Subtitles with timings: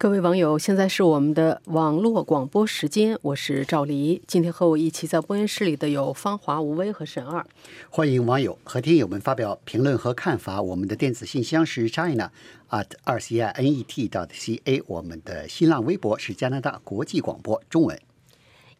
[0.00, 4.22] 各位网友，现在是我们的网络广播时间，我是赵黎。
[4.28, 7.44] 今天和我一起在播音室里的有芳华、吴威和沈二。
[7.90, 10.62] 欢迎网友和听友们发表评论和看法。
[10.62, 12.30] 我们的电子信箱是 china
[12.70, 18.00] at r c i n e t dot c a，我们的新浪微博是加拿大国际广播中文。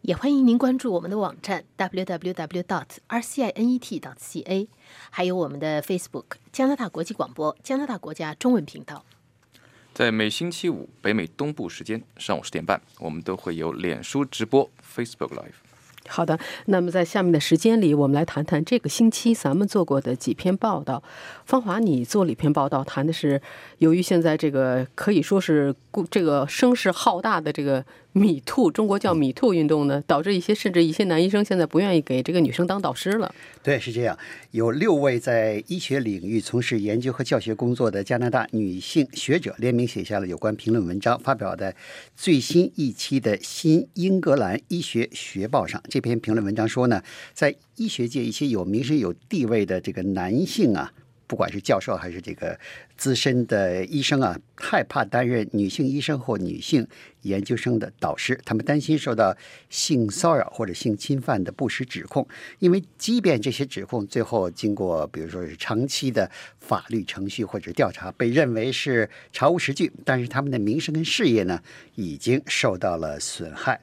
[0.03, 4.69] 也欢迎您关注我们的网站 www dot r c i n e t dot c a，
[5.09, 9.03] 还有我们的 Facebook 加拿大国际广播加拿大国家中文频道。
[9.99, 15.59] 在每星期五北美东部时间上午十点半，我们都会有脸书直播 Facebook Live。
[16.07, 21.03] 好的，那么在下面的时间里，我们来谈谈这个星期咱们做过的几篇报道。
[21.43, 23.41] 芳华，你做了一篇报道，谈的是
[23.79, 25.75] 由于现在这个可以说是
[26.09, 27.83] 这个声势浩大的这个。
[28.11, 33.33] 米兔，中国叫米兔运动呢，导致一些甚至一些男医生现在不愿意给这个女生当导师了。
[33.61, 34.17] 对，是这样。
[34.51, 41.75] 有六位在医学领域从事研究和教学工作的加拿大女性学者联名写下了有关评论文章，发表在
[42.15, 45.81] 最新一期的《新英格兰医学学报》上。
[45.87, 50.91] 这篇评论文章说呢，在医学界一些有名声有地位的这个男性啊，
[51.27, 52.59] 不管是教授还是这个。
[52.97, 56.85] 资深的医生啊，害怕担任女性医生或女性
[57.23, 59.35] 研究生的导师，他们担心受到
[59.69, 62.27] 性骚扰或者性侵犯的不实指控。
[62.59, 71.61] 因为即便这些指控最后经过，比如说是长期的法律程序或者调查，被认为是查无实据，但是他们的名声跟事业呢，
[71.95, 73.79] 已经受到了损害。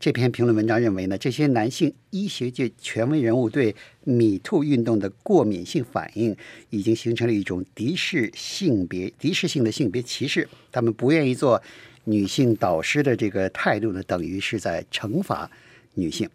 [0.00, 6.34] 这篇评论文章认为呢，这些男性医学界权威人物对米兔运动的过敏性反应，
[6.70, 8.32] 已经形成了一种敌视。
[8.34, 11.62] 性别敌视性的性别歧视，他们不愿意做
[12.08, 15.50] 女性导师的这个态度呢，等于是在惩罚
[15.94, 16.28] 女性。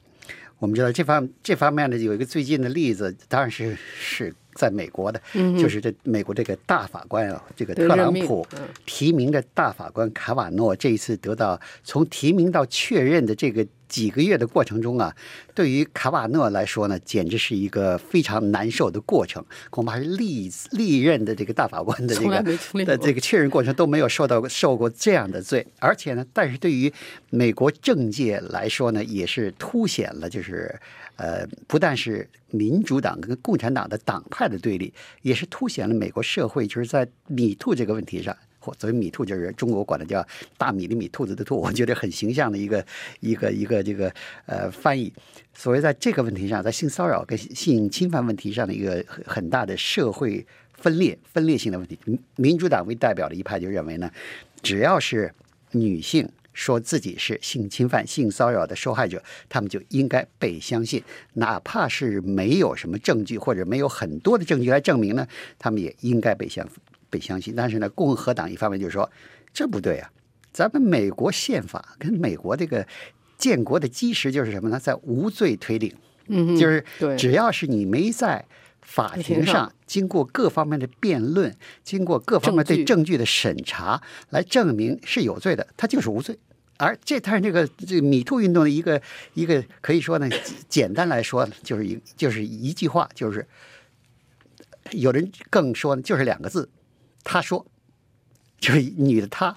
[0.59, 5.19] 我们知道这方这方面呢，有一个最近的例子，当然是是在美国的，
[5.59, 8.45] 就是这美国这个大法官啊，这个特朗普
[8.85, 13.65] 提名的大法官卡瓦诺，这一次得到从提名到确认的这个。
[13.87, 15.15] 几个月的过程中啊，
[15.53, 19.43] 对于卡瓦诺来说呢，简直是一个非常难受的过程。
[19.69, 22.41] 恐怕是历历任的这个大法官的这个
[22.85, 25.65] 的这个确认过程都没有受到受过这样的罪。
[25.79, 26.91] 而且呢，但是对于
[27.29, 30.79] 美国政界来说呢，也是凸显了就是
[31.15, 38.35] 呃，不但是民主党跟共产党的党派的对立，也是凸显了美国社会就是在米兔这个问题上。
[38.77, 40.25] 所谓米兔就是中国管的叫
[40.57, 42.85] 大米的米，兔子的兔，我觉得很形象的一个
[43.19, 44.13] 一个一个这个
[44.45, 45.11] 呃翻译。
[45.53, 51.97] 所谓在这个问题上，在性骚扰跟性侵犯问题上的一个很大的社会分裂、分裂性的问题。
[52.35, 54.11] 民主党为代表的一派就认为呢，
[54.61, 55.33] 只要是
[55.71, 61.03] 女性说自己是性侵犯、性骚扰的受害者，他们就应该被相信，
[61.33, 66.67] 哪怕是没有什么证据或者没有很多的证据来证明呢，他们也应该被相。
[67.13, 69.07] 被相信，但是呢，共和党一方面就说
[69.53, 70.09] 这不对啊，
[70.51, 72.87] 咱们美国宪法跟美国这个
[73.37, 74.79] 建国的基石就是什么呢？
[74.79, 75.93] 在无罪推定，
[76.27, 76.83] 嗯，就是
[77.17, 78.43] 只要是你没在
[78.81, 84.01] 法庭上经过各方面的辩论，经过各方面对证据的审查
[84.31, 86.37] 来证明是有罪的，他就是无罪。
[86.77, 88.99] 而这他是这个这个米兔运动的一个
[89.35, 90.27] 一个可以说呢，
[90.67, 93.45] 简单来说就是一就是一句话，就是
[94.91, 96.67] 有人更说呢，就是两个字。
[97.23, 97.65] 他说，
[98.59, 99.55] 就是女的，她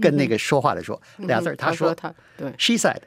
[0.00, 2.98] 跟那个说话的说俩字儿他说他对，she said，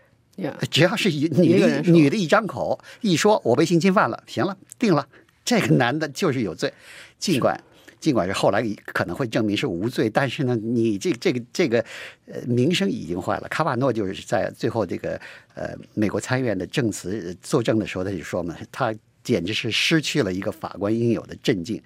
[0.69, 5.07] 只要是女的女的一张口一说，我被性侵犯了，行了，定了，
[5.43, 6.71] 这个男的就是有罪。
[7.17, 7.59] 尽管
[7.99, 11.83] 尽管是后来可能会证明是无罪，但是呢，你这这个这个
[12.27, 13.47] 呃名声已经坏了。
[13.49, 15.19] 卡瓦诺就是在最后这个
[15.55, 18.93] 呃美国参议院的证词作证的时候，他就说嘛，他。
[19.25, 21.81] 简直是失去了一个法官应有的镇静，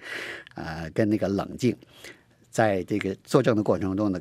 [0.54, 1.74] 呃，跟那个冷静，
[2.50, 4.20] 在这个作证的过程中呢，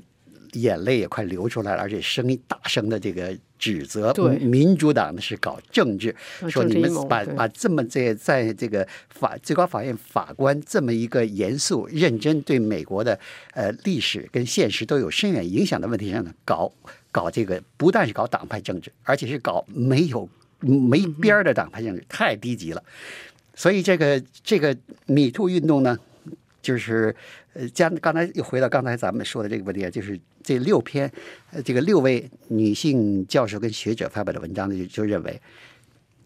[0.54, 6.16] 眼泪也快流出来了，而且声音大声的这个指责民主党呢是搞政治，
[6.50, 13.20] 说你们把把这么在在这个法最高法院法官这么一个严肃认真对美国的
[13.54, 16.72] 呃历史跟现实都有深远影响的问题上呢，搞
[17.12, 20.30] 搞这个不但是搞党派政治，而且是搞没有。
[20.60, 22.84] 没边儿的党派政治太低级了，
[23.56, 24.76] 所以这个这个
[25.06, 25.98] 米兔运动呢，
[26.62, 27.16] 就是
[27.54, 31.12] 呃，将刚才又回到刚才咱们说的这个问题啊，就是这六篇
[31.52, 35.42] 呃，这个六位女性教授跟学者发表的文章呢，就就认为，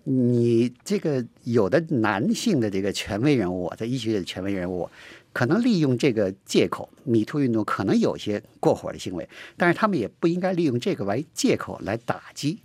[0.04, 4.90] 你这个有的男性的这个权威人物在医学界的权威人物，
[5.32, 12.60] 可能利用这个借口，米兔运动可能有些过火的行为，但是他们也不应该利用这个为借口来打击。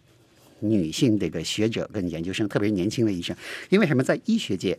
[0.61, 3.37] 女性这个学者跟研究生，特别是年轻的医生，
[3.69, 4.03] 因为什么？
[4.03, 4.79] 在医学界，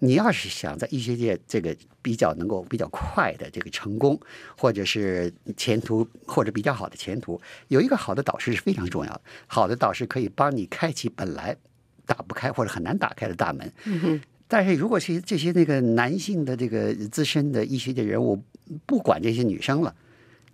[0.00, 4.20] 你要是想在医学界这个比较能够比较快的这个成功，
[4.56, 9.20] 或者是前途或者比较好的前途，有一个好的导师是非常重要的。
[9.46, 11.56] 好的导师可以帮你开启本来
[12.06, 13.72] 打不开或者很难打开的大门。
[13.84, 18.42] 嗯哼，但是如果是这些那个男性的这个资深的医学界人物，
[18.86, 19.94] 不管这些女生了。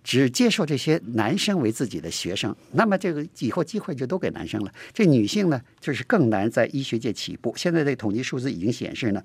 [0.05, 4.71] 只接受这些男生为自己的学生，那么这个以后机会就都给男生了。
[4.93, 7.51] 这女性呢，就是更难在医学界起步。
[7.57, 9.23] 现在这统计数字已经显示呢，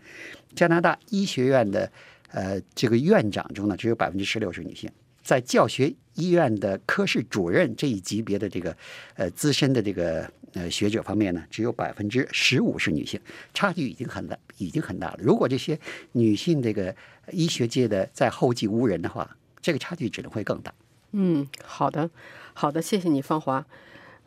[0.55, 1.93] 加拿大医学院的
[2.33, 4.91] 呃这个院长中呢，只有百分之十六是女性，
[5.23, 8.75] 在教学医院的科室主任这一级别的这个
[9.17, 13.21] 呃资深的这个呃学者方面呢，只有百分之十五是女性，
[13.53, 15.19] 差距已经很大，已经很大了。
[15.23, 15.79] 如果这些
[16.13, 16.97] 女性这个
[17.33, 20.73] 医学界的在后继无人的话，这个差距只能会更大。
[21.13, 22.09] 嗯，好的，
[22.55, 23.65] 好的，谢谢你，芳华。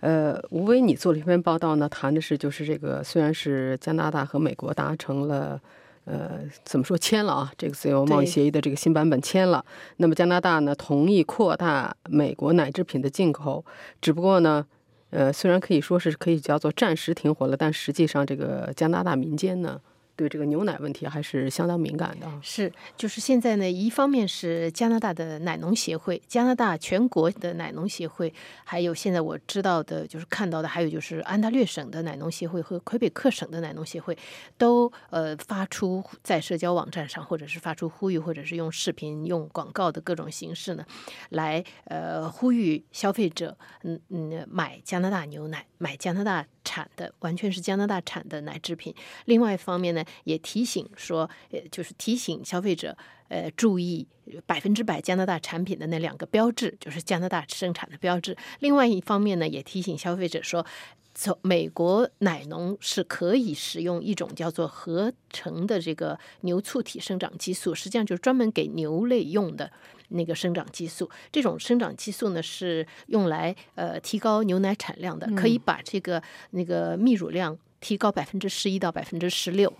[0.01, 5.61] 呃，吴威，你做了一篇报道呢，谈的是就是这个，虽然是加拿大和美国达成了，
[6.03, 7.51] 呃，怎么说签了啊？
[7.57, 9.63] 这个自由贸易协议的这个新版本签了，
[9.97, 13.63] 那么加拿大呢同意扩大美国奶制品的进口，
[14.01, 14.65] 只不过呢，
[15.11, 19.79] 呃，虽然可以说是可以叫做暂时停火了，但实际上这个加拿大民间呢。
[20.15, 22.27] 对这个牛奶问题还是相当敏感的。
[22.41, 28.33] 是，就是现在呢，一方面是加拿大的奶农协会，加拿大全国的奶农协会，
[28.63, 34.17] 还有现在我知道的，就是看到的，还有就是安大略省的奶农协会和魁北克省的奶农协会，
[34.57, 40.85] 都呃发出在社交网站上，或者是发出呼吁，或者是用视频、用广告的各种形式呢，
[41.29, 46.45] 来呃呼吁消费者，嗯嗯，买加拿大牛奶，买加拿大。
[46.73, 48.91] 产的完全是加拿大产的奶制品。
[49.25, 52.97] 另外一方面呢，也提醒说，呃，就是提醒消费者，
[53.27, 54.07] 呃，注意
[54.47, 58.35] 百分之百加拿大产品的那两个标志，就是加拿大生产的标志。
[58.59, 60.65] 另外一方面呢，也提醒消费者说，
[61.13, 69.71] 从美国奶农是可以使用一种叫做合成的这个牛促体生长激素，实际上就是专门给牛类用的。
[70.13, 76.21] 那个生长激素，这种生长激素呢是用来呃提高牛奶产量的，可以把这个
[76.51, 77.57] 那个泌乳量。
[77.83, 79.71] 提高百分之十一到百分之十六，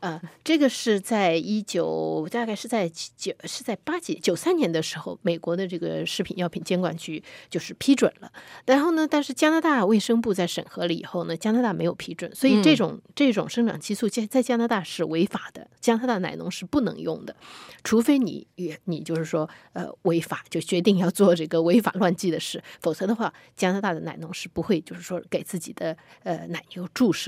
[0.00, 2.86] 呃，这个是在一九大概是在
[3.16, 8.30] 九是在八几九三年的时候，美国的这个食品药品监管局就是批准了。
[8.66, 17.34] 然后呢，但是加拿大卫生部在审核了以后呢，加拿大没有批准，所以这种这种生长激素在在加拿大是违法的，加拿大奶农是不能用的，
[17.82, 27.21] 除非你也你就是说呃违法就决定要做这个违法乱纪的事，否则的话，加拿大的奶农是不会就是说给自己的呃奶牛注射。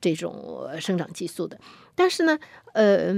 [0.00, 1.58] 这种生长激素的，
[1.94, 2.38] 但是呢，
[2.74, 3.12] 呃，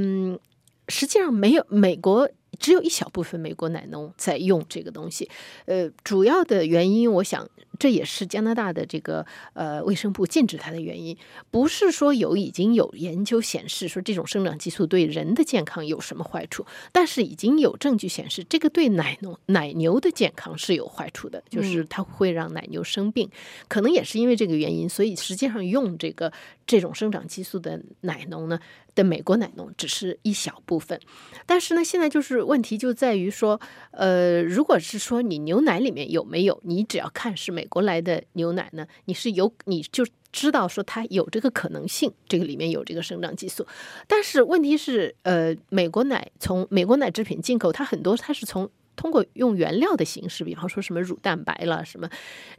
[0.89, 2.29] 实际上没有美国。
[2.61, 5.29] 只有一小部分美国奶农在用这个东西，
[5.65, 7.49] 呃，主要的原因，我想
[7.83, 11.17] 这也是加拿大的这个呃卫生部禁止它的原因，
[11.51, 23.29] 不是说有已经有研究显示说这种生长激素对人的健康有什么坏处，但是已经有证据显示这个对奶农奶牛的健康是有坏处的，就是它会让奶牛生病，
[23.67, 26.33] 可能也是因为这个原因，所以实际上用这个
[26.65, 28.61] 这种生长激素的奶农呢。
[28.95, 31.01] 的美国奶农只是一小部分，
[31.47, 33.59] 但是呢，现在就是问题就在于说，
[33.93, 43.67] 呃，如果是说你牛奶里面有没有，你只要看是美国来的牛奶呢，你是有你就知道说它有这个可能性，这个里面有这个生长激素。
[44.07, 48.71] 但是问题是，呃，美国奶从美国奶制品进口，它很多它是从。
[48.95, 52.11] 通过用原料的形式，比方说什么乳蛋白了，什么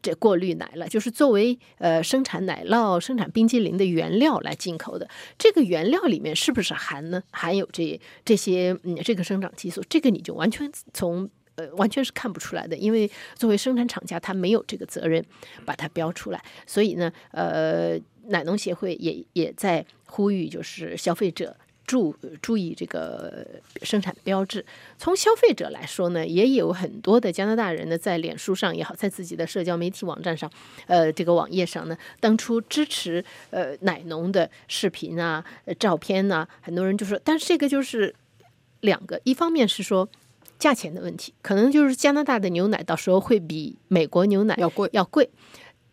[0.01, 5.07] 这过滤奶了，就是作为呃生产奶酪、生产冰激凌的原料来进口的。
[5.37, 7.21] 这个原料里面是不是含呢？
[7.31, 9.83] 含有这这些嗯这个生长激素？
[9.87, 15.23] 这个你就完全从呃完全是看不出来的，因为作为生产厂家，他没有这个责任
[15.65, 16.43] 把它标出来。
[16.65, 21.55] 所以呢，呃，奶农协会也也在呼吁，就是消费者。
[21.85, 23.45] 注注意这个
[23.81, 24.65] 生产标志。
[24.97, 30.49] 从消费者来说呢，也有很多的加拿大人呢，在脸书上也好，在自己的社交媒体网站上，
[30.87, 35.43] 呃，这个网页上呢，当初支持呃奶农的视频啊、
[35.77, 36.47] 照片呐。
[36.61, 38.15] 很多人就说，但是这个就是
[38.79, 40.07] 两个，一方面是说
[40.63, 45.29] 价钱的问题，可能就是加拿大的牛奶到时候会比美国牛奶要贵，要贵。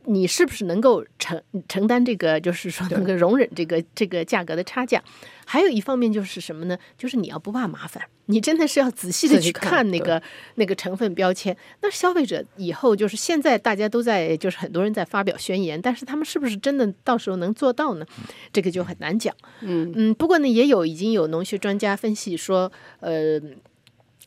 [0.07, 5.03] 你是不是能够承承担这个，就是说能够容忍这个这个价格的差价？
[5.45, 6.79] 还有一方面就是什么呢？
[6.97, 10.21] 就是你要不怕麻烦，你真的是要仔细的去看那个
[10.55, 11.55] 那个成分标签。
[11.83, 18.07] 那消费者以后就是现在大家都在，就是很多人在发表宣言，但是他们是不是真的到时候能做到呢？
[18.55, 19.37] 这个就很难讲。
[19.61, 23.39] 嗯嗯，不过呢，也有已经有农学专家分析说，呃。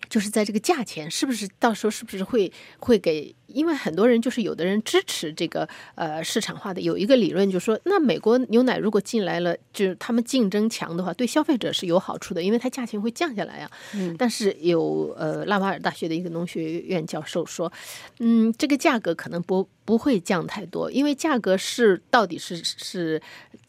[0.09, 3.33] 就是在这个价钱，是不是到时候是不是会会给？
[3.47, 13.69] 因为很多人就是有的人支持这个呃市场化的，有一个理论就是说，那美国牛奶如果进来了，就是他们竞争强的话，对消费者是有好处的，因为它价钱会降下来啊。
[13.93, 17.71] 嗯但是有呃拉瓦尔大学的一个农学院教授说，
[18.19, 23.21] 嗯，这个价格可能不不会降太多，因为价格是到底是是。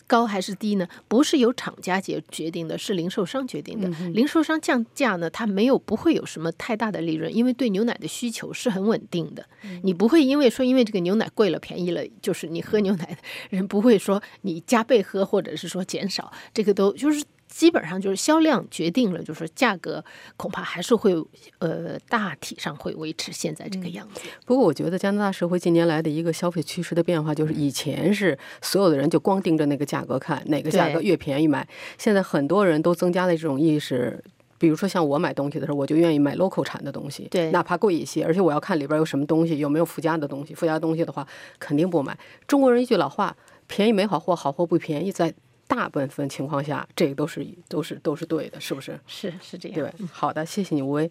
[0.07, 0.87] 高还是低呢？
[1.09, 3.89] 不是由厂家决决定的，是零售商决定的。
[4.11, 9.45] 零售商降价呢，它没有不会有什么太大的利润，因为对牛奶的需求是很稳定的。
[9.83, 13.17] 你不会因为说因为这个牛奶贵了便宜了，就是你喝牛奶的
[13.51, 20.05] 人不会说你加倍喝或者是说减少，这个都就是基本上就是销量决定了，就是价格
[20.37, 21.15] 恐怕还是会
[21.61, 24.23] 呃大体上会维持现在这个样子。
[24.45, 31.65] 不过，我觉得加拿大社会近年来的一个消费趋势的变化，就是以前是所有的人就光盯着那个价格看，哪个价格越便宜买。
[31.97, 34.21] 现在很多人都增加了这种意识。
[34.59, 40.55] 比如说，像我买东西的时候，我就愿意买 local 产的东西，对哪怕贵一些，而且我要看里边有什么东西，有没有附加的东西。
[40.55, 41.27] 附加东西的话，
[41.59, 42.17] 肯定不买。
[42.49, 45.35] 中国人一句老话：“便宜没好货，好货不便宜。”在
[45.67, 48.99] 大部分情况下，这个都是都是都是对的，是不是？
[49.07, 49.79] 是是这样。
[49.79, 51.11] 对，好的，谢谢你，吴威。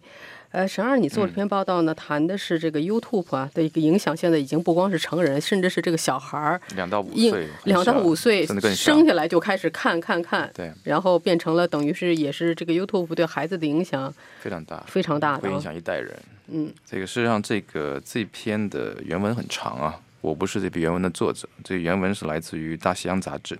[0.50, 15.60] 呃，沈二，你做这篇报道呢，谈的是这个 YouTube 啊的一个影响，现在已经不光是成人，甚至是这个小孩儿，两到五岁，两到五岁生下来就开始看看看，对，然后变成了等于是也是这个 YouTube 对孩子的影响非常大，非常大的啊会影。
[15.60, 16.16] 响一代人。
[16.46, 23.58] 嗯，这个事实上，这个这篇的原文很长啊，我不是这篇原文的作者，这原文是来自于《大西洋》杂志，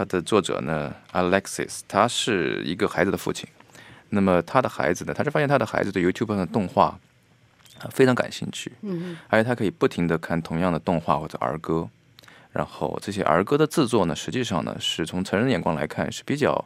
[0.00, 3.46] 它的作者呢，Alexis，他是一个孩子的父亲。
[4.08, 6.98] 那么他的孩子呢，他就发现他的孩子对 YouTube 上的动画
[7.78, 11.86] 啊非常感兴趣，嗯，而且他可以不停的看同样的动画或者儿歌，
[12.50, 16.64] 然后这些儿歌的制作呢，实际上呢是从成人眼光来看是比较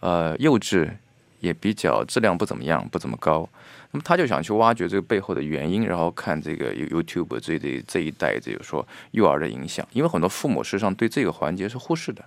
[0.00, 0.90] 呃幼稚，
[1.38, 3.48] 也比较质量不怎么样，不怎么高。
[3.92, 12.24] 那么他就想去挖掘这个背后的原因，然后看这个 You- YouTube 这这这一代，就是说幼儿的影响，因为很多父母实际上对这个环节是忽视的，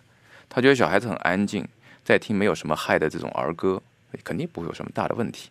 [0.49, 1.67] 他觉得小孩子很安静，
[2.03, 3.81] 在听没有什么害的这种儿歌，
[4.23, 5.49] 肯定不会有什么大的问题。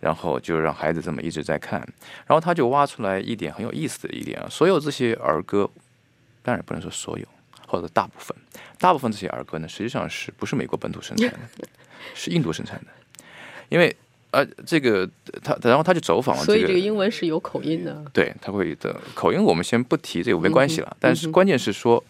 [0.00, 1.78] 然后就让孩子这么一直在看，
[2.26, 5.70] 然后他就挖出来一点很有意思的一点啊，所有这些儿歌，
[6.42, 7.24] 当然不能说所有，
[7.68, 8.36] 或者大部分，
[8.80, 11.38] 大部分这些儿歌呢，实际上是不是美国本土生产的，
[12.16, 12.86] 是印度生产的，
[13.68, 13.94] 因为
[14.32, 15.08] 呃这个
[15.40, 18.04] 他然后他就走访了这个所以这个英文是有口音的。
[18.12, 20.96] 对，他会的口音我们先不提，这个没关系了。
[20.98, 22.02] 但是关键是说，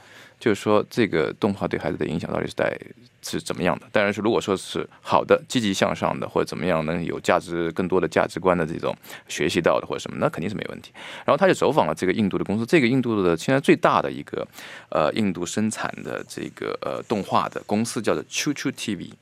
[0.42, 2.76] 就是说这个动画对孩子的影响到底是在
[3.22, 3.86] 是怎么样的？
[3.92, 8.92] 当然是如果说是好的、积极向上的，或者怎么样能有价值、更多的价值观的这种
[9.28, 10.90] 学习到的或者什么，那肯定是没问题。
[11.24, 14.44] 然后他就走访了这个印度的公司，这个印度的现在最大的一个
[14.88, 19.12] 呃印度生产的这个呃动画的公司叫做 Choo Choo TV。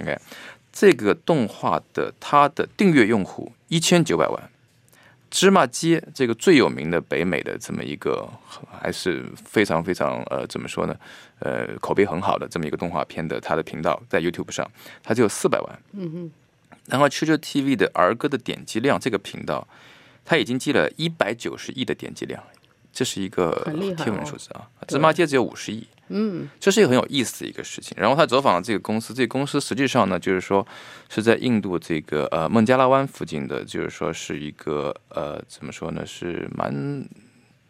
[0.00, 0.16] OK，
[0.72, 4.50] 这个动画的它的订阅用户一千九百万。
[5.30, 8.26] 芝麻街这个最有名的北美的这么一个，
[8.80, 10.96] 还是非常非常呃，怎么说呢？
[11.40, 14.68] 呃，口碑很好的这么一个动画片的，它的频道在 YouTube 上，
[15.02, 15.78] 它只有四百万。
[15.92, 16.30] 嗯哼，
[16.86, 19.66] 然后 QQ TV 的儿歌的点击量，这个频道
[20.24, 22.42] 它已经积了一百九十亿的点击量，
[22.92, 23.62] 这是一个
[23.96, 24.68] 天文数字啊！
[24.86, 25.86] 芝麻街只有五十亿。
[26.08, 27.96] 嗯这是一个很有意思的一个事情。
[28.00, 30.66] 然后他走访了这个公司，这个公司实际上呢，就是说
[31.08, 37.04] 是在印度这个呃孟加拉湾附近的，就是说是一个呃怎么说呢，是蛮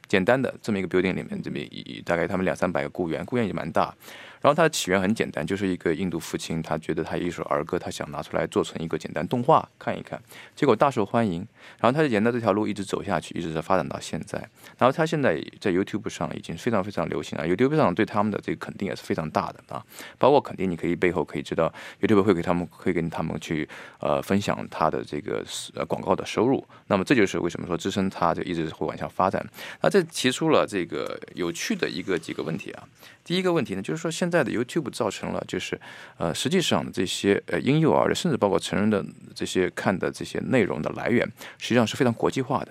[0.06, 3.94] 简单的这么一个 building 里面，这么一大概他们两三百个雇员，雇员也蛮大。
[4.40, 10.20] 然后它的起源很简单，就是一个印度父亲，他觉得他一首儿歌，他想拿出来做成一个简单动画看一看，
[10.54, 11.46] 结果大受欢迎。
[11.78, 14.38] 然后他就沿着这条路一直走下去，一直在发展到现在。
[14.78, 19.84] 然后他现在在 YouTube 上已经非常非常流行了，YouTube 上对他们的这个肯定也是非常大的啊，
[20.18, 23.68] 包括肯定你可以背后可以知道 YouTube 会给他们会跟他们去
[24.00, 26.66] 呃分享他的这个呃广告的收入。
[26.86, 29.44] 那么这就是为什么说支撑它就一直会往下发展。
[29.82, 32.88] 那这提出了这个有趣的一个几个问题啊。
[33.24, 35.78] 第一个问题呢，就是说现在的 YouTube 造成了就是
[36.16, 39.04] 呃实际上这些呃婴幼儿的甚至包括成人的
[39.34, 41.26] 这些看的这些内容的来源，
[41.58, 42.68] 实际上是非常国际化的。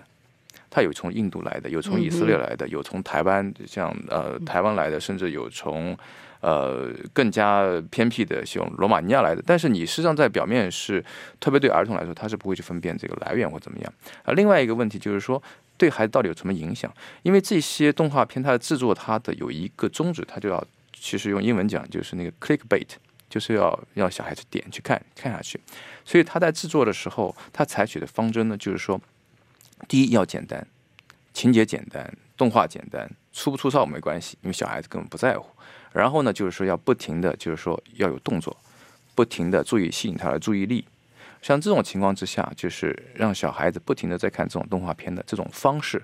[0.70, 5.98] 它有从印度来的，有从以色列来的，有从台湾像呃台湾来的，甚至有从
[6.42, 9.42] 呃更加偏僻的像罗马尼亚来的。
[9.46, 11.04] 但是你实际上在表面是，
[11.40, 13.94] 特别对儿童来说，他是不会去分辨这个来源或怎么样。
[14.24, 15.42] 啊，另外一个问题就是说，
[15.78, 16.94] 对孩子到底有什么影响？
[17.24, 20.64] 因为这些动画片它的制作，它的有一个宗旨，它就要
[21.00, 22.88] 其实用英文讲就是那个 clickbait，
[23.30, 25.60] 就是要让小孩子点去看看下去。
[26.04, 29.00] 所以他在制作的时候，他采取的方针呢，就是说，
[29.88, 30.68] 第一要简单，
[31.34, 35.46] 情节简单，动画简单，粗不粗糙没关系，因为小孩子根本不在乎。
[35.94, 38.56] 然后呢，就是说要不停的，就是说要有动作，
[39.16, 40.86] 不停的注意吸引他的注意力。
[41.42, 46.02] 像这种情况之下，就是让小孩子不停的在看这种动画片的这种方式，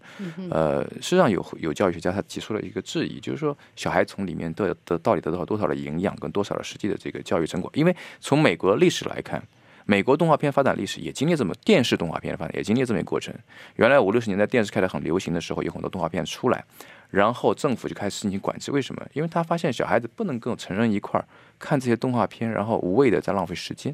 [0.49, 7.69] 呃，实际上有有教育学家他提出了一个质疑，就是说小孩从里面得得到底得到多少的营养跟多少的实际的这个教育成果？
[7.73, 9.43] 因为从美国历史来看，
[9.85, 13.33] 美国动画片发展历史也经历这么电视动画片的发展也经历这么一个过程。
[13.75, 16.63] 原来五六十年代电视开始很流行的时候，有很多动画片出来，
[17.09, 18.71] 然后政府就开始进行管制。
[18.71, 19.05] 为什么？
[19.13, 21.25] 因为他发现小孩子不能跟成人一块儿
[21.59, 23.93] 看这些动画片，然后无谓的在浪费时间。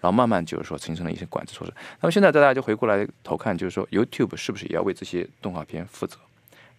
[0.00, 1.72] 然后慢慢就是说形成了一些管制措施。
[2.00, 6.16] 那么现在大家就回过来头看，就是说 YouTube 是不是也要为这些动画片负责，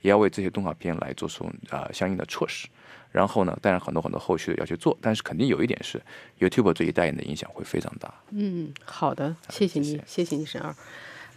[0.02, 2.68] 也要为这些动画片来做出啊相应的措施？
[3.12, 6.00] 然后呢，当然很多很多后续的要去做，但是肯定有一点是
[6.40, 8.14] YouTube 这一代人的影响会非常大。
[8.30, 10.76] 嗯，好的，谢谢你，谢谢你，沈二。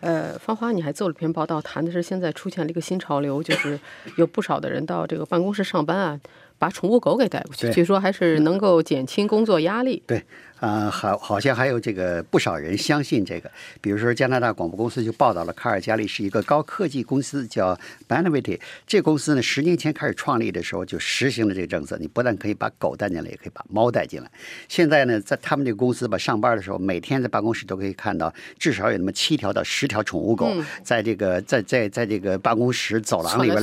[0.00, 3.80] 呃，芳华，你还做了篇报道，谈的是现在出现了一个新潮流，就是
[4.16, 6.20] 有不少的人到这个办公室上班啊，
[6.58, 10.02] 把宠物狗给带过去，据说还是能够减轻工作压力。
[10.06, 10.22] 对。
[10.62, 13.50] 啊，好，好像还有这个不少人相信这个。
[13.80, 17.76] 比如说，加拿大广播公司就报道了，卡尔加里是一个高科技公司，叫
[18.08, 18.60] Benavity。
[18.86, 24.30] 这公司呢，十年前开始创立的时候就实行了这个政策，你不但可以把狗带进来，也可以把猫带进来。
[24.68, 30.48] 现在呢，在他们这个公司吧，上班的时候，每天在办公室都可以看到至少有那么七条到十条宠物狗，
[30.84, 33.60] 在这个在在在这个办公室走廊里边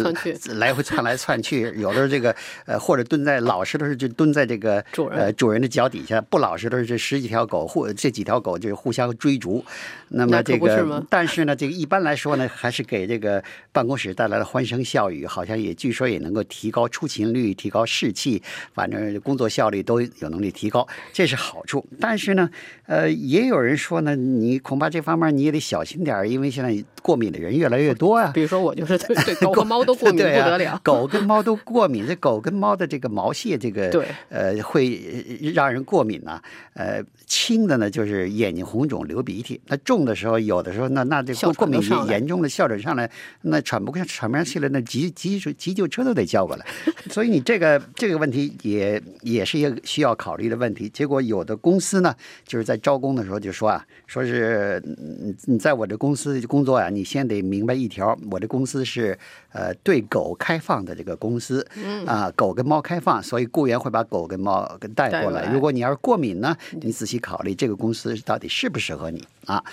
[0.59, 1.61] 来回窜来窜去。
[1.77, 6.88] 有的时候这个呃，或者蹲在老实的时候就蹲在这个呃主人的脚底下，不老实的时候。
[6.89, 9.63] 这十几条狗互这几条狗就是互相追逐，
[10.07, 18.41] 那么这个但是呢，这个一般来说呢，还是给这个办公室带来了欢声笑语，好像也据说也能够提高出勤率、提高士气，
[18.73, 21.85] 反正工作效率都有能力提高，这是好处。
[21.99, 22.49] 但是呢，
[22.87, 28.31] 呃，也有人说呢，你恐怕这方面你也得小心点儿，因为现在过敏的人越来越多啊。
[28.33, 34.99] 比如说我就是对 狗和猫都过敏不得了，狗跟猫都过敏，这狗跟猫的这个毛屑，这个对呃会
[35.53, 36.41] 让人过敏呐。
[36.79, 46.65] 呃，轻的呢就是眼睛红肿、流鼻涕；那重的时候，有的时候那那这过敏严重的哮喘上来，那喘不过喘不上气来，那急急急救车都得叫过来。
[47.11, 50.87] 所以你这个这个问题也也是一个需要考虑的问题。
[50.87, 52.15] 结果有的公司呢，
[52.45, 54.81] 就是在招工的时候就说啊，说是
[55.47, 59.19] 你在我这公司工作呀，你先得明白一条，我这公司是
[59.51, 61.67] 呃对狗开放的这个公司，
[62.05, 65.51] 啊，狗跟猫开放，所以雇员会把狗跟猫跟带过来。
[65.51, 66.55] 如果你要是过敏呢？
[66.81, 69.63] 你仔细考虑这个公司到底适不适合你啊？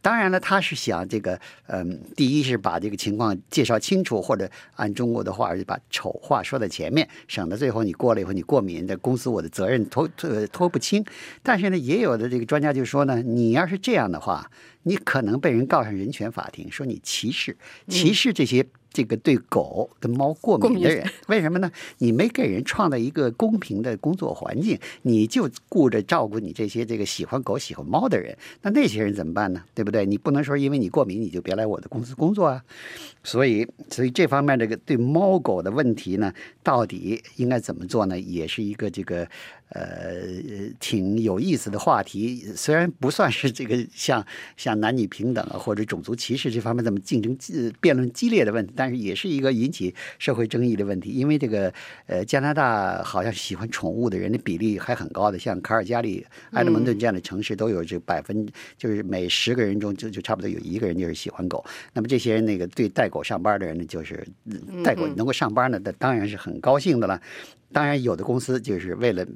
[0.00, 11.04] 当然了，他是想这个，嗯，第一是把这个情况介绍清楚，或者按中国的话就把丑话说在前面，省得最后你过了以后你过敏，这公司我的责任拖拖拖不清。
[11.42, 14.48] 但是呢，也有的这个专家就说呢，你要是这样的话，
[14.84, 17.56] 你可能被人告上人权法庭，说你歧视
[17.88, 18.64] 歧视这些。
[18.98, 21.70] 这个对狗跟猫过敏的人，为什么呢？
[21.98, 29.62] 你没给人创造一个公平的工作环境，你就顾着照顾你这些这个喜欢狗喜欢猫的人，那那些人怎么办呢？
[29.72, 30.04] 对不对？
[30.04, 32.60] 你不能说因为你过敏你就别来我的公司工作啊。
[33.22, 36.32] 所以，所以这方面这个对猫狗的问题呢，
[36.64, 38.18] 到底应该怎么做呢？
[38.18, 39.28] 也是一个这个。
[39.70, 40.22] 呃，
[40.80, 44.24] 挺有意思的话题，虽然不算是这个像
[44.56, 47.36] 像男女平等啊或者种族歧视这方面这么竞争
[47.78, 51.10] 辩论激烈的问题，但是也是一个引起社会争议的问题。
[51.10, 51.72] 因为这个
[52.06, 58.46] 呃，加拿大好像喜欢宠物的人的比例还很高的，像卡尔加里、埃德蒙顿这样的城市都有这百分，
[58.76, 61.64] 就是每十个人中就就差不多有一个人就是喜欢狗。
[61.92, 64.26] 那么这些人那个对带狗上班的人呢，就是
[64.82, 67.20] 带狗能够上班呢，那当然是很高兴的了。
[67.70, 69.26] 当然，有的公司就是为了，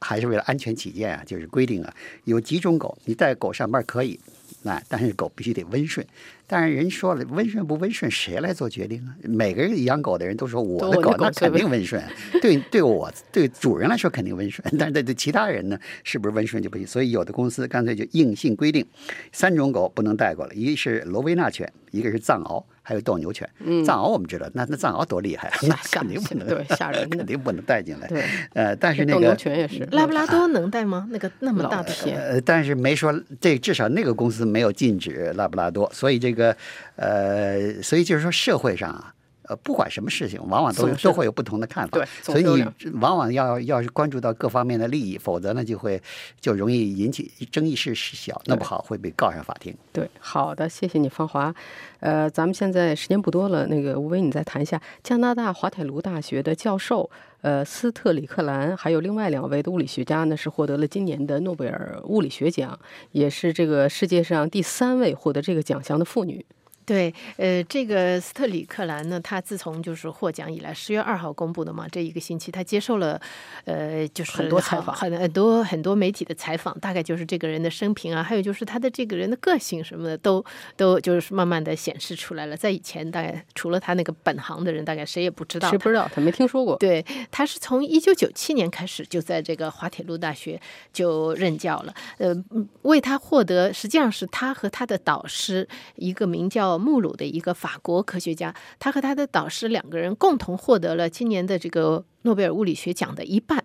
[0.00, 4.18] 还是为了安全起见啊，就是规定啊，有几种狗，你带狗上班可以，
[4.62, 6.04] 那但是狗必须得温顺。
[6.52, 9.14] 但是人说了，温顺不温顺，谁来做决定啊？
[9.22, 12.02] 每个人养狗的人都说我的狗那肯定温顺，
[12.42, 16.84] 对对我对主人来说肯定温顺， 但是对对其他人呢，是不是温顺就不行？
[16.84, 18.84] 所以有的公司干脆就硬性规定，
[19.30, 22.64] 三种狗不能带过来，一是罗威纳犬，一个是藏獒。
[22.82, 23.48] 还有斗牛犬，
[23.84, 25.58] 藏獒我们知道，那那藏獒多厉害啊！
[25.62, 28.06] 那 肯定不能，对吓人， 肯定不能带进来。
[28.08, 31.06] 对，呃，但是那个斗牛犬也是，拉布拉 多能带吗？
[31.10, 32.16] 那个那么大的犬？
[32.18, 36.56] 呃，但是没说这，至少那个公司没有禁止拉布拉多，所以这个，
[36.96, 39.14] 呃，所以就是说社会上啊。
[39.50, 41.98] 呃，不管什么事情，往往都都会有不同的看法。
[41.98, 46.00] 对，所以你往往要要是关注到各方面的利益，否则呢就会
[46.40, 49.76] 就容易引起争议事事小，那不好会被告上法庭。
[49.92, 51.52] 对，好的，谢谢你，芳华。
[51.98, 57.10] 呃，咱们现在时间不多了，那个吴威，你再谈一下加拿大滑铁卢大学的教授，
[57.40, 62.78] 呃，斯特里克兰，还有另外两位的物理学家呢，是获得了今年的诺贝尔物理学奖，
[63.10, 66.46] 也是这个世界上第三位获得这个奖项的妇女。
[66.90, 73.20] 对，呃，这个斯特里克兰呢，他自从就是获奖以来，十月二号公布的嘛，这一个星期他接受了，
[73.64, 80.44] 呃，就是很多采访，很很多很多媒体的采访，大概就是这个人的生平啊，还有就是他的这个人的个性什么的，都
[80.76, 82.56] 都就是慢慢的显示出来了。
[82.56, 86.76] 在以前，大概除了他那个本行的人，大概谁也不知道，谁不知道他没听说过。
[86.78, 90.60] 对，他是从一九九七年开始就在这个滑铁卢大学
[90.92, 92.34] 就任教了，呃，
[92.82, 96.79] 为他获得，实际上是他和他的导师一个名叫。
[96.80, 103.64] 穆鲁的一个法国科学家，他和他的导师两个人共同获得了今年的这个诺贝尔物理学奖的一半，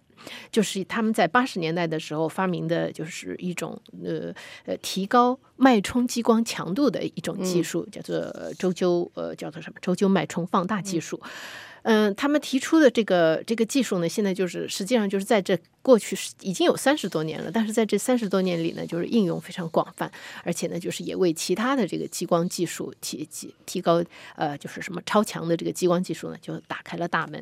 [0.52, 4.34] 就是他们在八十年代的时候发明的，就是一种呃
[4.66, 8.16] 呃提高脉冲激光强度的一种技术，叫做
[8.60, 9.80] 周究呃叫做什么？
[9.82, 11.20] 周究脉冲放大技术。
[11.24, 11.30] 嗯，
[11.86, 15.58] 嗯他们提出的这个这个技术呢，现在就是实际上就是在这。
[15.86, 20.12] 过去已经有三十多年了，但是在这三十多年里呢，就是应用非常广泛，
[20.44, 24.04] 而且呢，就是也为其他的这个激光技术提提提高
[24.36, 27.40] 呃，就是什么超强的这个激光技术呢，就打开了大门。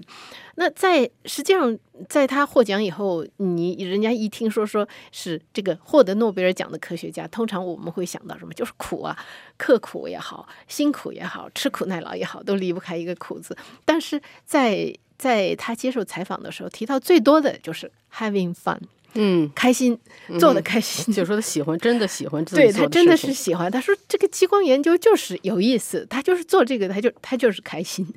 [0.56, 1.80] 那在实际上，
[2.10, 8.54] 在他获奖以后，你人家一听说说是这个获得诺贝尔奖的科学家，通常我们会想到什么？
[8.54, 9.18] 就是苦啊，
[9.58, 13.58] 刻苦也好，辛苦也好，吃苦耐劳也好，都离不开一个苦字。
[13.86, 18.80] 但是在在他接受采访的时候，提到最多的就是 having fun。
[19.16, 19.98] 嗯，开心，
[20.40, 22.44] 做的开心，就说他喜欢，真的喜欢。
[22.46, 23.72] 对他真的是喜欢。
[23.72, 28.08] 他说这个激光研究就是有意思，他就是做这个，他就他就是开心，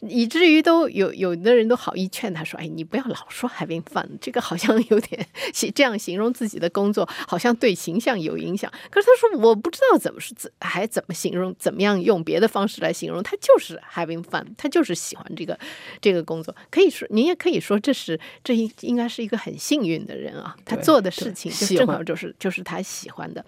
[0.00, 5.26] 以至于都有有的人都好意劝他说：“哎，你不要老说 having fun，这个好像有点
[5.74, 15.58] 这样形容自己的工作，好像对形象有影响。”可是他说：“我不知道怎么是怎还怎么形容，怎么样用别的方式来形容，他就是 having fun，他就是喜欢这个
[16.00, 16.56] 这个工作。
[16.70, 23.44] 可以说，您也可以说，这是这应应该是一个很幸运的人。”啊，他做的事情就正好就是就是他喜欢的，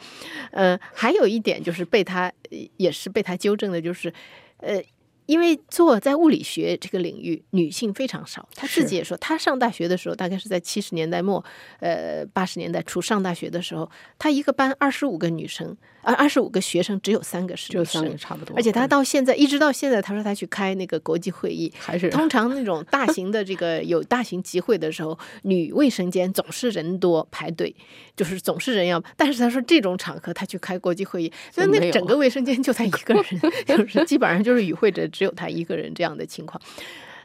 [0.52, 2.32] 呃，还有一点就是被他
[2.76, 4.12] 也是被他纠正的，就是
[4.58, 4.82] 呃。
[5.30, 8.48] 因为做在物理学这个领域，女性非常少。
[8.56, 11.44] 她自己也说，她上大学的时候，大概是在七十年代末，
[11.78, 13.88] 呃，八十年代初上大学的时候，
[14.18, 18.56] 她一个班二十五个女生，啊，二十五个学生，只有三个是女生，差不多。
[18.56, 27.72] 而且她到现在一直到现在，她说她去开那个国际会议，还是通常那种大型的这个有大型集会的时候，女卫生间总是人多排队，
[28.16, 29.00] 就是总是人要。
[29.16, 33.24] 但是她说这种场合她去开国际会议，那那整个卫生间就她一个人，
[33.64, 35.08] 就是基本上就是与会者。
[35.20, 36.58] 只有他一个人这样的情况，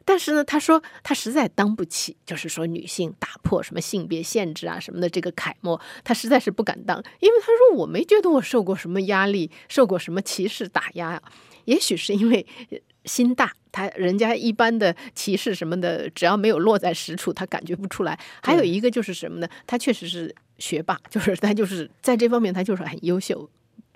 [0.04, 11.24] 但是呢，他说他实在当不起，就是说女性打破什么性别限制啊什么的这个楷模，他实在是不敢当，因为他说我没觉得我受过什么压力，受过什么歧视打压啊。
[11.64, 12.46] 也许是因为
[13.06, 18.20] 心大，他人家一般的歧视什么的，只要没有落在实处，他感觉不出来。
[18.44, 19.48] 还有一个就是什么呢？
[19.66, 23.50] 他确实是学霸，就是他就是在这方面他就是很优秀，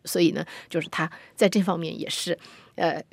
[0.05, 2.39] 所以呢，就是他在这方面也是
[2.75, 3.03] 呃。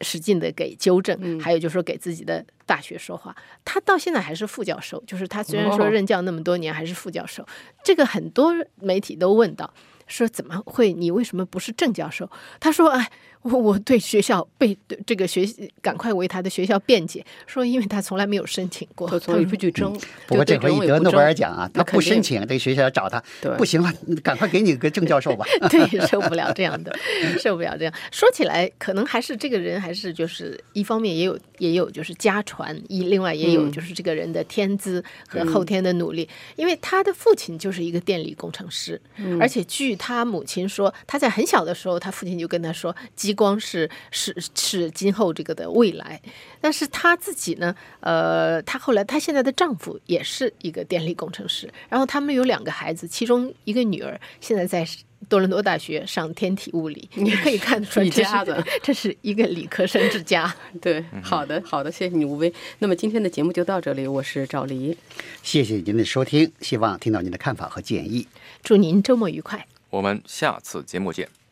[0.00, 3.34] 使劲的给纠正，还有就是说给自己的大学说话。
[3.64, 7.46] 他到现在还是副教授，就是他虽然说任教那么多年，还是副教授。
[7.82, 9.72] 这个很多媒体都问到，
[10.06, 10.92] 说怎么会？
[10.92, 12.30] 你为什么不是郑教授？
[12.60, 13.10] 他说：“哎。”
[13.44, 14.74] 我我对学校被
[15.06, 15.46] 这个学
[15.82, 19.94] 赶快为他的学校辩解，说因为他从来没有申请过，他从来不去争。
[20.26, 23.22] 不过这回得诺贝尔奖啊，他不申请，这个学校要找他，
[23.58, 25.44] 不行了，赶快给你个郑教授吧。
[25.68, 26.96] 对，受不了这样的，
[27.38, 27.92] 受不了这样。
[28.10, 36.26] 说起来，可能还是这个人还是就是一方面也有也有就是家传，一另外也有就是这个人的天资和后天的努力。
[36.56, 38.98] 因为他的父亲就是一个电力工程师，
[39.38, 46.20] 而且据他母亲说，他在很小的时候，他父亲就跟他说，激光是是是今后这个的未来，
[46.60, 47.74] 但是他自己呢？
[48.00, 54.86] 呃，他后来他现在的丈夫也是一个电力工程师，然后他们有两个孩子，其中一个女儿现在在
[55.28, 60.54] 多伦多大学上天体物理， 你可以看得出来，一家子这是一个理科生之家。
[60.80, 62.52] 对，好的，好的，谢谢你，吴威。
[62.78, 64.96] 那么今天的节目就到这里，我是赵黎，
[65.42, 68.26] 谢谢您的收听，希望听到您的看法和建议，
[68.62, 71.43] 祝您周末愉快，我们下次节目见。